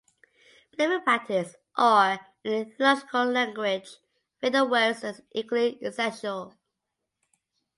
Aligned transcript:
Belief 0.75 0.93
and 0.95 1.03
practice, 1.03 1.55
or, 1.77 2.17
in 2.43 2.71
theological 2.71 3.25
language, 3.25 3.97
faith 4.39 4.55
and 4.55 4.71
works, 4.71 5.03
are 5.03 5.13
equally 5.31 5.77
essential. 5.83 6.55